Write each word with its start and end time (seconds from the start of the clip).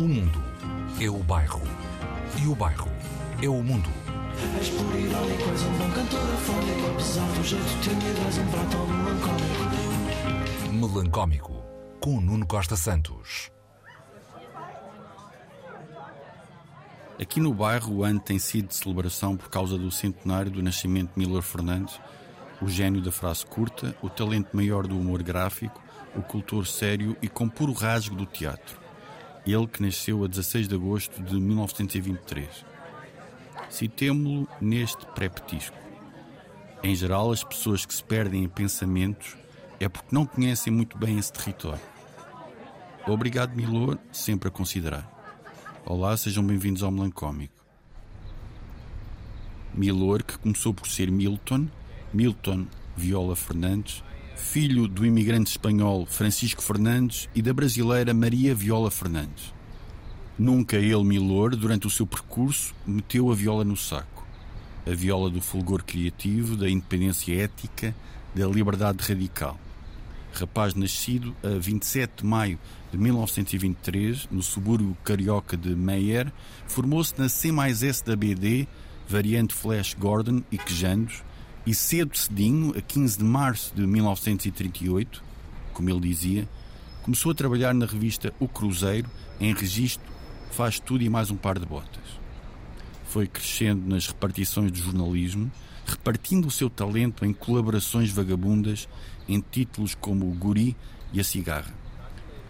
O 0.00 0.08
mundo 0.08 0.42
é 0.98 1.10
o 1.10 1.18
bairro. 1.18 1.60
E 2.42 2.46
o 2.46 2.54
bairro 2.54 2.90
é 3.42 3.48
o 3.50 3.62
mundo. 3.62 3.90
És 4.58 4.70
por 4.70 4.98
irónico, 4.98 5.50
és 5.50 5.62
um 5.62 5.72
bom 5.76 5.90
cantor 5.90 6.20
afónico 6.20 6.86
Apesar 6.90 7.26
do 7.32 7.44
jeito 7.44 7.80
tímido, 7.82 8.18
és 8.26 8.38
um 8.38 8.46
prato 8.46 8.78
melancólico 8.86 10.72
Melancómico, 10.72 11.52
com 12.00 12.18
Nuno 12.18 12.46
Costa 12.46 12.76
Santos. 12.76 13.50
Aqui 17.20 17.38
no 17.38 17.52
bairro 17.52 17.96
o 17.96 18.02
ano 18.02 18.20
tem 18.20 18.38
sido 18.38 18.68
de 18.68 18.76
celebração 18.76 19.36
por 19.36 19.50
causa 19.50 19.76
do 19.76 19.90
centenário 19.90 20.50
do 20.50 20.62
nascimento 20.62 21.12
de 21.14 21.18
Miller 21.26 21.42
Fernandes, 21.42 22.00
o 22.62 22.70
gênio 22.70 23.02
da 23.02 23.12
frase 23.12 23.44
curta, 23.44 23.94
o 24.00 24.08
talento 24.08 24.56
maior 24.56 24.86
do 24.86 24.98
humor 24.98 25.22
gráfico, 25.22 25.78
o 26.16 26.22
cultor 26.22 26.66
sério 26.66 27.14
e 27.20 27.28
com 27.28 27.46
puro 27.50 27.74
rasgo 27.74 28.16
do 28.16 28.24
teatro. 28.24 28.80
Ele 29.46 29.66
que 29.66 29.82
nasceu 29.82 30.24
a 30.24 30.26
16 30.26 30.68
de 30.68 30.74
agosto 30.74 31.22
de 31.22 31.34
1923. 31.34 32.64
Citemo-lo 33.68 34.48
neste 34.60 35.06
pré-petisco. 35.06 35.76
Em 36.82 36.94
geral, 36.94 37.30
as 37.30 37.44
pessoas 37.44 37.84
que 37.86 37.94
se 37.94 38.02
perdem 38.02 38.44
em 38.44 38.48
pensamentos 38.48 39.36
é 39.78 39.88
porque 39.88 40.14
não 40.14 40.26
conhecem 40.26 40.72
muito 40.72 40.96
bem 40.98 41.18
esse 41.18 41.32
território. 41.32 41.80
Obrigado, 43.06 43.56
Milor, 43.56 43.98
sempre 44.12 44.48
a 44.48 44.52
considerar. 44.52 45.08
Olá, 45.86 46.16
sejam 46.16 46.46
bem-vindos 46.46 46.82
ao 46.82 46.90
Melancómico. 46.90 47.54
Milor, 49.74 50.22
que 50.22 50.38
começou 50.38 50.74
por 50.74 50.86
ser 50.86 51.10
Milton, 51.10 51.66
Milton 52.12 52.66
Viola 52.96 53.34
Fernandes, 53.34 54.04
filho 54.40 54.88
do 54.88 55.06
imigrante 55.06 55.50
espanhol 55.50 56.06
Francisco 56.06 56.62
Fernandes 56.62 57.28
e 57.34 57.42
da 57.42 57.52
brasileira 57.52 58.12
Maria 58.12 58.54
Viola 58.54 58.90
Fernandes. 58.90 59.54
Nunca 60.36 60.76
ele, 60.76 61.04
Milor, 61.04 61.54
durante 61.54 61.86
o 61.86 61.90
seu 61.90 62.06
percurso, 62.06 62.74
meteu 62.86 63.30
a 63.30 63.34
viola 63.34 63.62
no 63.62 63.76
saco. 63.76 64.26
A 64.86 64.90
viola 64.92 65.30
do 65.30 65.40
fulgor 65.40 65.84
criativo, 65.84 66.56
da 66.56 66.68
independência 66.68 67.32
ética, 67.44 67.94
da 68.34 68.46
liberdade 68.46 69.06
radical. 69.06 69.60
Rapaz 70.32 70.74
nascido 70.74 71.36
a 71.44 71.58
27 71.58 72.22
de 72.22 72.26
maio 72.26 72.58
de 72.90 72.98
1923, 72.98 74.28
no 74.30 74.42
subúrbio 74.42 74.96
carioca 75.04 75.56
de 75.56 75.76
Meyer, 75.76 76.32
formou-se 76.66 77.16
na 77.18 77.28
C 77.28 77.52
mais 77.52 77.82
S 77.82 78.04
da 78.04 78.16
BD, 78.16 78.66
variante 79.06 79.54
Flash 79.54 79.94
Gordon 79.94 80.42
e 80.50 80.56
Quejandos, 80.56 81.22
e 81.70 81.74
cedo 81.74 82.18
cedinho, 82.18 82.76
a 82.76 82.80
15 82.80 83.18
de 83.18 83.22
março 83.22 83.72
de 83.76 83.86
1938, 83.86 85.22
como 85.72 85.88
ele 85.88 86.00
dizia, 86.00 86.48
começou 87.00 87.30
a 87.30 87.34
trabalhar 87.34 87.72
na 87.72 87.86
revista 87.86 88.34
O 88.40 88.48
Cruzeiro, 88.48 89.08
em 89.38 89.54
registro, 89.54 90.04
faz 90.50 90.80
tudo 90.80 91.04
e 91.04 91.08
mais 91.08 91.30
um 91.30 91.36
par 91.36 91.60
de 91.60 91.66
botas. 91.66 92.02
Foi 93.04 93.28
crescendo 93.28 93.88
nas 93.88 94.08
repartições 94.08 94.72
do 94.72 94.78
jornalismo, 94.78 95.48
repartindo 95.86 96.48
o 96.48 96.50
seu 96.50 96.68
talento 96.68 97.24
em 97.24 97.32
colaborações 97.32 98.10
vagabundas 98.10 98.88
em 99.28 99.40
títulos 99.40 99.94
como 99.94 100.28
O 100.28 100.34
Guri 100.34 100.76
e 101.12 101.20
A 101.20 101.24
Cigarra. 101.24 101.72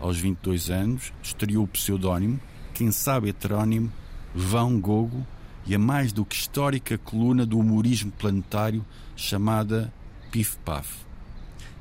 Aos 0.01 0.17
22 0.17 0.71
anos, 0.71 1.13
estreou 1.23 1.65
o 1.65 1.69
pseudónimo, 1.69 2.41
quem 2.73 2.91
sabe 2.91 3.29
heterónimo, 3.29 3.93
Vão 4.35 4.81
Gogo, 4.81 5.27
e 5.67 5.75
a 5.75 5.79
mais 5.79 6.13
do 6.13 6.25
que 6.25 6.35
histórica 6.35 6.99
coluna 6.99 7.45
do 7.45 7.59
humorismo 7.59 8.11
planetário 8.13 8.85
chamada 9.15 9.93
Pif 10.31 10.57
Paf. 10.65 10.89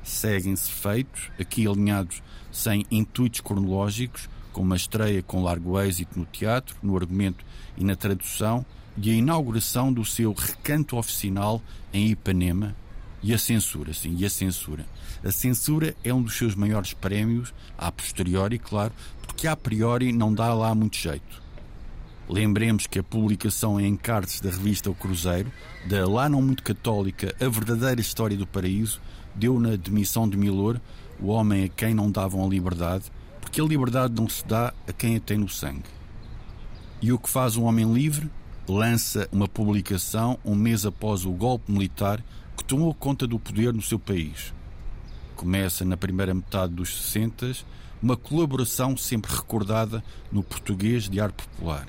Seguem-se 0.02 0.70
feitos, 0.70 1.30
aqui 1.38 1.66
alinhados 1.66 2.22
sem 2.50 2.84
intuitos 2.90 3.40
cronológicos, 3.40 4.28
com 4.52 4.62
uma 4.62 4.76
estreia 4.76 5.22
com 5.22 5.42
largo 5.42 5.80
êxito 5.80 6.18
no 6.18 6.26
teatro, 6.26 6.76
no 6.82 6.96
argumento 6.96 7.44
e 7.76 7.84
na 7.84 7.94
tradução, 7.94 8.64
e 8.96 9.10
a 9.10 9.14
inauguração 9.14 9.92
do 9.92 10.04
seu 10.04 10.32
recanto 10.32 10.96
oficinal 10.96 11.62
em 11.92 12.08
Ipanema, 12.08 12.74
e 13.22 13.34
a 13.34 13.38
censura, 13.38 13.92
sim, 13.92 14.16
e 14.18 14.24
a 14.24 14.30
censura. 14.30 14.84
A 15.22 15.30
censura 15.30 15.94
é 16.02 16.12
um 16.12 16.22
dos 16.22 16.36
seus 16.36 16.54
maiores 16.54 16.92
prémios, 16.92 17.52
a 17.76 17.92
posteriori, 17.92 18.58
claro, 18.58 18.92
porque 19.22 19.46
a 19.46 19.54
priori 19.54 20.12
não 20.12 20.32
dá 20.32 20.52
lá 20.54 20.74
muito 20.74 20.96
jeito. 20.96 21.42
Lembremos 22.32 22.86
que 22.86 23.00
a 23.00 23.02
publicação 23.02 23.80
em 23.80 23.88
encartes 23.88 24.40
da 24.40 24.50
revista 24.50 24.88
O 24.88 24.94
Cruzeiro, 24.94 25.50
da 25.88 26.08
lá 26.08 26.28
não 26.28 26.40
muito 26.40 26.62
católica 26.62 27.34
A 27.40 27.48
Verdadeira 27.48 28.00
História 28.00 28.36
do 28.36 28.46
Paraíso, 28.46 29.00
deu 29.34 29.58
na 29.58 29.74
demissão 29.74 30.28
de 30.28 30.36
Milor, 30.36 30.80
o 31.18 31.26
homem 31.26 31.64
a 31.64 31.68
quem 31.68 31.92
não 31.92 32.08
davam 32.08 32.44
a 32.44 32.48
liberdade, 32.48 33.06
porque 33.40 33.60
a 33.60 33.64
liberdade 33.64 34.14
não 34.14 34.28
se 34.28 34.46
dá 34.46 34.72
a 34.86 34.92
quem 34.92 35.16
a 35.16 35.20
tem 35.20 35.38
no 35.38 35.48
sangue. 35.48 35.82
E 37.02 37.12
o 37.12 37.18
que 37.18 37.28
faz 37.28 37.56
um 37.56 37.64
homem 37.64 37.92
livre? 37.92 38.30
Lança 38.68 39.28
uma 39.32 39.48
publicação 39.48 40.38
um 40.44 40.54
mês 40.54 40.86
após 40.86 41.24
o 41.24 41.32
golpe 41.32 41.72
militar 41.72 42.24
que 42.56 42.62
tomou 42.62 42.94
conta 42.94 43.26
do 43.26 43.40
poder 43.40 43.74
no 43.74 43.82
seu 43.82 43.98
país. 43.98 44.54
Começa 45.34 45.84
na 45.84 45.96
primeira 45.96 46.32
metade 46.32 46.74
dos 46.74 46.96
60 46.96 47.56
uma 48.00 48.16
colaboração 48.16 48.96
sempre 48.96 49.34
recordada 49.34 50.04
no 50.30 50.44
português 50.44 51.08
de 51.08 51.20
ar 51.20 51.32
popular. 51.32 51.88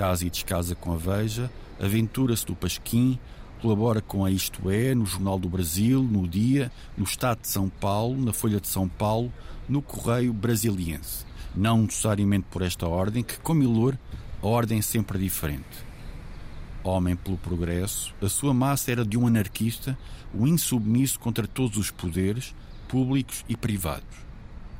Casa 0.00 0.26
e 0.26 0.30
descasa 0.30 0.74
com 0.74 0.94
a 0.94 0.96
Veja, 0.96 1.50
aventura-se 1.78 2.46
do 2.46 2.56
Pasquim, 2.56 3.18
colabora 3.60 4.00
com 4.00 4.24
a 4.24 4.30
Isto 4.30 4.70
É, 4.70 4.94
no 4.94 5.04
Jornal 5.04 5.38
do 5.38 5.46
Brasil, 5.46 6.02
no 6.02 6.26
Dia, 6.26 6.72
no 6.96 7.04
Estado 7.04 7.42
de 7.42 7.48
São 7.48 7.68
Paulo, 7.68 8.18
na 8.18 8.32
Folha 8.32 8.58
de 8.58 8.66
São 8.66 8.88
Paulo, 8.88 9.30
no 9.68 9.82
Correio 9.82 10.32
Brasiliense. 10.32 11.26
Não 11.54 11.82
necessariamente 11.82 12.46
por 12.50 12.62
esta 12.62 12.88
ordem, 12.88 13.22
que, 13.22 13.38
como 13.40 13.62
Ilor, 13.62 13.94
a 14.42 14.46
ordem 14.46 14.78
é 14.78 14.82
sempre 14.82 15.18
diferente. 15.18 15.84
Homem 16.82 17.14
pelo 17.14 17.36
progresso, 17.36 18.14
a 18.22 18.28
sua 18.30 18.54
massa 18.54 18.90
era 18.90 19.04
de 19.04 19.18
um 19.18 19.26
anarquista, 19.26 19.98
um 20.34 20.46
insubmisso 20.46 21.20
contra 21.20 21.46
todos 21.46 21.76
os 21.76 21.90
poderes, 21.90 22.54
públicos 22.88 23.44
e 23.46 23.54
privados. 23.54 24.16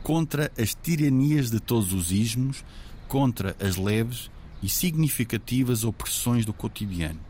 Contra 0.03 0.50
as 0.59 0.75
tiranias 0.75 1.50
de 1.50 1.60
todos 1.60 1.92
os 1.92 2.10
ismos, 2.10 2.64
contra 3.06 3.54
as 3.60 3.76
leves 3.76 4.30
e 4.62 4.69
significativas 4.69 5.84
opressões 5.84 6.44
do 6.44 6.53
cotidiano. 6.53 7.21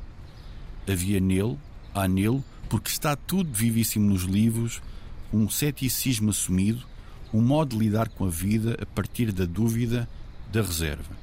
Havia 0.91 1.21
nele, 1.21 1.59
há 1.95 2.09
nele, 2.09 2.43
porque 2.69 2.91
está 2.91 3.15
tudo 3.17 3.53
vivíssimo 3.53 4.09
nos 4.09 4.23
livros, 4.23 4.81
um 5.33 5.49
ceticismo 5.49 6.31
assumido, 6.31 6.85
um 7.33 7.41
modo 7.41 7.77
de 7.77 7.85
lidar 7.85 8.09
com 8.09 8.25
a 8.25 8.31
vida 8.31 8.77
a 8.81 8.87
partir 8.87 9.33
da 9.33 9.45
dúvida, 9.45 10.09
da 10.53 10.63
reserva. 10.63 11.17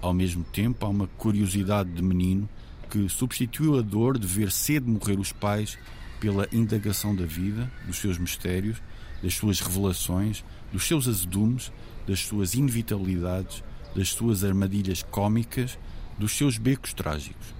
Ao 0.00 0.12
mesmo 0.12 0.44
tempo, 0.44 0.84
há 0.84 0.88
uma 0.88 1.06
curiosidade 1.06 1.90
de 1.90 2.02
menino 2.02 2.48
que 2.90 3.08
substituiu 3.08 3.78
a 3.78 3.82
dor 3.82 4.18
de 4.18 4.26
ver 4.26 4.50
cedo 4.52 4.88
morrer 4.88 5.18
os 5.18 5.32
pais 5.32 5.78
pela 6.20 6.46
indagação 6.52 7.14
da 7.14 7.24
vida, 7.24 7.70
dos 7.86 7.96
seus 7.96 8.18
mistérios, 8.18 8.80
das 9.22 9.34
suas 9.34 9.60
revelações, 9.60 10.44
dos 10.72 10.86
seus 10.86 11.08
azedumes, 11.08 11.72
das 12.06 12.20
suas 12.20 12.54
inevitabilidades, 12.54 13.62
das 13.94 14.10
suas 14.10 14.44
armadilhas 14.44 15.02
cômicas, 15.02 15.78
dos 16.18 16.32
seus 16.32 16.58
becos 16.58 16.92
trágicos. 16.92 17.54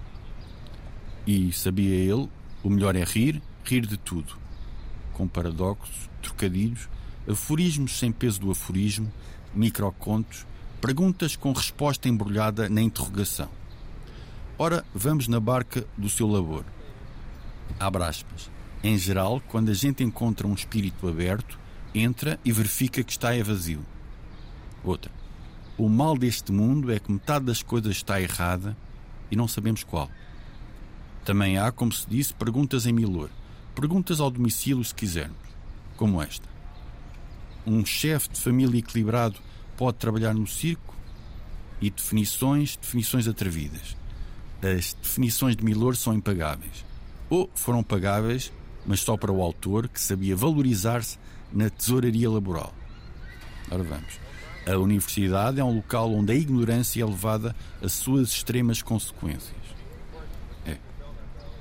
E, 1.27 1.53
sabia 1.53 1.95
ele, 1.95 2.29
o 2.63 2.71
melhor 2.71 2.97
é 2.97 3.05
rir, 3.05 3.43
rir 3.65 3.87
de 3.87 3.97
tudo. 3.97 4.37
Com 5.13 5.29
paradoxos, 5.29 6.11
trocadilhos, 6.21 6.89
aforismos 7.29 7.99
sem 7.99 8.11
peso 8.11 8.41
do 8.41 8.51
aforismo, 8.51 9.13
microcontos, 9.55 10.47
perguntas 10.81 11.37
com 11.37 11.53
resposta 11.53 12.09
embrulhada 12.09 12.69
na 12.69 12.81
interrogação. 12.81 13.49
Ora, 14.59 14.85
vamos 14.95 15.29
na 15.29 15.41
barca 15.41 15.87
do 15.97 16.09
seu 16.09 16.27
labor. 16.27 16.65
Abre 17.79 18.05
aspas. 18.05 18.51
Em 18.83 18.99
geral, 18.99 19.41
quando 19.49 19.71
a 19.71 19.75
gente 19.75 20.03
encontra 20.03 20.47
um 20.47 20.55
espírito 20.55 21.09
aberto, 21.09 21.59
entra 21.95 22.39
e 22.45 22.51
verifica 22.51 23.03
que 23.03 23.13
está 23.13 23.35
é 23.35 23.43
vazio. 23.43 23.85
Outra. 24.83 25.22
O 25.83 25.89
mal 25.89 26.17
deste 26.17 26.53
mundo 26.53 26.93
é 26.93 27.01
que 27.01 27.11
metade 27.11 27.45
das 27.45 27.61
coisas 27.61 27.97
está 27.97 28.21
errada 28.21 28.77
e 29.29 29.35
não 29.35 29.49
sabemos 29.49 29.83
qual. 29.83 30.09
Também 31.25 31.59
há, 31.59 31.73
como 31.73 31.91
se 31.91 32.09
disse, 32.09 32.33
perguntas 32.33 32.87
em 32.87 32.93
milor. 32.93 33.29
Perguntas 33.75 34.21
ao 34.21 34.31
domicílio, 34.31 34.85
se 34.85 34.95
quisermos. 34.95 35.37
Como 35.97 36.23
esta. 36.23 36.49
Um 37.67 37.85
chefe 37.85 38.29
de 38.29 38.41
família 38.41 38.79
equilibrado 38.79 39.41
pode 39.77 39.99
trabalhar 39.99 40.33
no 40.33 40.47
circo? 40.47 40.95
E 41.81 41.91
definições, 41.91 42.77
definições 42.77 43.27
atrevidas. 43.27 43.97
As 44.63 44.95
definições 44.95 45.57
de 45.57 45.65
Milor 45.65 45.97
são 45.97 46.15
impagáveis. 46.15 46.85
Ou 47.29 47.51
foram 47.57 47.83
pagáveis, 47.83 48.53
mas 48.87 49.01
só 49.01 49.17
para 49.17 49.33
o 49.33 49.43
autor 49.43 49.89
que 49.89 50.01
sabia 50.01 50.37
valorizar-se 50.37 51.19
na 51.53 51.69
tesouraria 51.69 52.31
laboral. 52.31 52.73
Ora 53.69 53.83
vamos. 53.83 54.32
A 54.65 54.77
universidade 54.77 55.59
é 55.59 55.65
um 55.65 55.77
local 55.77 56.13
onde 56.13 56.33
a 56.33 56.37
ignorância 56.37 57.03
é 57.03 57.05
levada 57.05 57.55
às 57.83 57.93
suas 57.93 58.29
extremas 58.29 58.81
consequências. 58.81 59.57
É. 60.65 60.77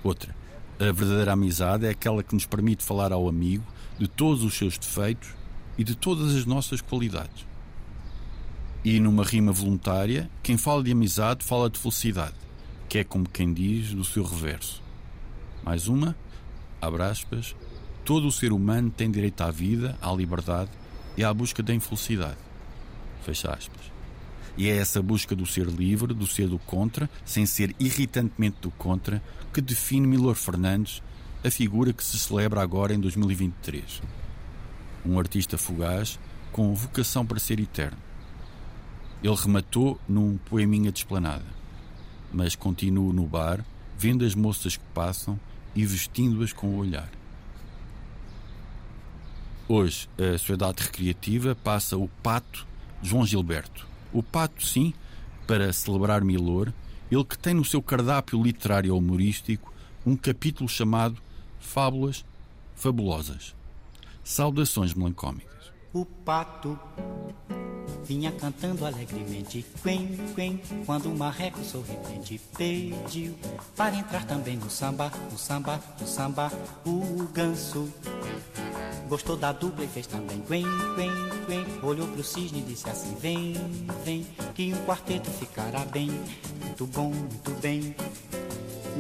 Outra. 0.04 0.36
A 0.80 0.92
verdadeira 0.92 1.34
amizade 1.34 1.86
é 1.86 1.90
aquela 1.90 2.24
que 2.24 2.34
nos 2.34 2.46
permite 2.46 2.84
falar 2.84 3.12
ao 3.12 3.28
amigo 3.28 3.64
de 3.98 4.08
todos 4.08 4.44
os 4.44 4.56
seus 4.56 4.78
defeitos 4.78 5.30
e 5.78 5.84
de 5.84 5.96
todas 5.96 6.36
as 6.36 6.46
nossas 6.46 6.82
qualidades. 6.82 7.46
E 8.84 9.00
numa 9.00 9.24
rima 9.24 9.52
voluntária, 9.52 10.30
quem 10.42 10.58
fala 10.58 10.84
de 10.84 10.92
amizade 10.92 11.44
fala 11.44 11.70
de 11.70 11.78
felicidade, 11.78 12.34
que 12.90 13.00
é 13.00 13.04
como 13.04 13.30
quem 13.30 13.54
diz 13.54 13.94
do 13.94 14.04
seu 14.04 14.24
reverso. 14.24 14.82
Mais 15.64 15.88
uma, 15.88 16.16
abre 16.82 17.04
aspas, 17.04 17.56
todo 18.04 18.28
o 18.28 18.32
ser 18.32 18.52
humano 18.52 18.90
tem 18.90 19.10
direito 19.10 19.42
à 19.42 19.52
vida, 19.52 19.98
à 20.02 20.12
liberdade 20.12 20.72
e 21.16 21.24
à 21.24 21.32
busca 21.32 21.62
da 21.62 21.74
infelicidade. 21.74 22.38
Fecha 23.22 23.52
aspas. 23.52 23.92
E 24.58 24.70
é 24.70 24.78
essa 24.78 25.02
busca 25.02 25.36
do 25.36 25.46
ser 25.46 25.68
livre, 25.68 26.14
do 26.14 26.28
ser 26.28 26.48
do 26.48 26.60
contra, 26.60 27.10
sem 27.24 27.46
ser 27.46 27.76
irritantemente 27.80 28.58
do 28.62 28.72
contra, 28.72 29.22
que 29.54 29.62
define 29.62 30.06
Milor 30.06 30.36
Fernandes, 30.36 31.02
a 31.44 31.50
figura 31.50 31.94
que 31.94 32.04
se 32.04 32.20
celebra 32.20 32.62
agora 32.62 32.94
em 32.94 33.00
2023. 33.00 34.02
Um 35.06 35.18
artista 35.18 35.58
fugaz 35.58 36.20
com 36.52 36.76
vocação 36.76 37.26
para 37.26 37.40
ser 37.40 37.60
eterno. 37.60 37.98
Ele 39.24 39.36
rematou 39.36 40.00
num 40.08 40.38
poeminha 40.38 40.92
de 40.92 41.00
esplanada, 41.00 41.46
mas 42.32 42.56
continua 42.56 43.14
no 43.14 43.26
bar, 43.26 43.66
vendo 43.98 44.26
as 44.26 44.36
moças 44.36 44.78
que 44.78 44.84
passam 44.94 45.40
e 45.76 45.86
vestindo-as 45.86 46.52
com 46.52 46.68
o 46.68 46.78
olhar. 46.78 47.10
Hoje, 49.68 50.10
a 50.18 50.38
Sociedade 50.38 50.84
Recreativa 50.84 51.56
passa 51.56 51.98
o 51.98 52.08
Pato 52.22 52.68
João 53.02 53.26
Gilberto. 53.26 53.88
O 54.14 54.22
Pato, 54.22 54.66
sim, 54.66 54.94
para 55.48 55.72
celebrar 55.74 56.24
Milor, 56.24 56.74
ele 57.12 57.26
que 57.26 57.38
tem 57.38 57.54
no 57.54 57.66
seu 57.66 57.82
cardápio 57.82 58.42
literário 58.42 58.96
humorístico 58.96 59.72
um 60.06 60.16
capítulo 60.16 60.70
chamado 60.70 61.18
Fábulas 61.60 62.26
Fabulosas. 62.76 63.56
Saudações 64.24 64.94
melancólicas. 64.94 65.72
O 65.94 66.06
pato 66.06 66.80
vinha 68.06 68.32
cantando 68.32 68.86
alegremente, 68.86 69.66
quen, 69.84 70.18
quen, 70.36 70.62
quando 70.86 71.12
o 71.12 71.18
marreco 71.18 71.64
sorridente 71.64 72.40
pediu 72.58 73.36
para 73.76 73.96
entrar 73.96 74.26
também 74.26 74.58
no 74.58 74.70
samba, 74.70 75.12
no 75.32 75.38
samba, 75.38 75.82
no 76.00 76.08
samba, 76.08 76.52
o 76.86 77.28
ganso. 77.34 77.92
Gostou 79.12 79.36
da 79.36 79.52
dupla 79.52 79.84
e 79.84 79.90
fez 79.90 80.08
também 80.08 80.40
quen, 80.48 80.64
quen, 80.96 81.12
quen, 81.46 81.66
olhou 81.84 82.08
pro 82.08 82.24
cisne 82.24 82.60
e 82.60 82.62
disse 82.62 82.90
assim, 82.90 83.14
vem, 83.16 83.56
vem, 84.06 84.26
que 84.56 84.74
um 84.74 84.86
quarteto 84.86 85.30
ficará 85.32 85.80
bem, 85.80 86.10
muito 86.62 86.88
bom, 86.88 87.10
muito 87.10 87.52
bem. 87.62 87.94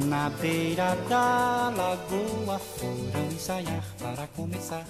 Na 0.09 0.29
beira 0.29 0.97
da 1.07 1.69
lagoa 1.69 2.59
foram 2.59 3.25
ensaiar 3.31 3.85
para 3.99 4.27
começar 4.27 4.85